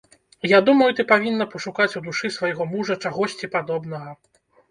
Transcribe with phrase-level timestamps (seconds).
[0.51, 4.11] Я думаю, ты павінна пашукаць у душы свайго мужа чагосьці падобнага.